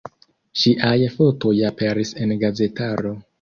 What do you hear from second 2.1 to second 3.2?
en gazetaro.